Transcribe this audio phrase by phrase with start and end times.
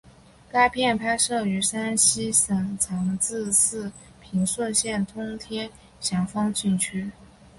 [0.51, 7.11] 该片拍摄于山西省长治市平顺县通天峡风景区。